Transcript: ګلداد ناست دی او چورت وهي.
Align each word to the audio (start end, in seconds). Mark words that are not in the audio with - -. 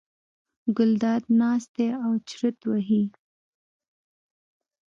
ګلداد 0.77 1.23
ناست 1.39 1.69
دی 1.75 1.87
او 2.03 2.11
چورت 2.29 2.59
وهي. 2.69 3.03